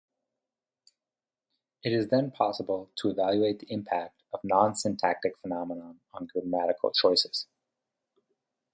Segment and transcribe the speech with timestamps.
[1.83, 7.45] It is then possible to evaluate the impact of non-syntactic phenomena on grammatical choices.